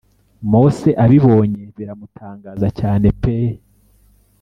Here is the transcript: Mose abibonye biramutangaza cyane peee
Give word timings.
Mose 0.51 0.89
abibonye 1.03 1.63
biramutangaza 1.77 2.67
cyane 2.79 3.07
peee 3.21 3.57